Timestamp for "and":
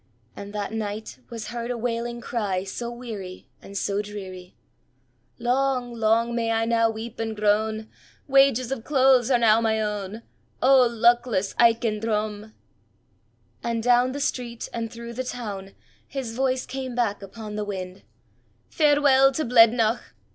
0.35-0.51, 3.61-3.77, 7.19-7.35, 13.63-13.83, 14.73-14.91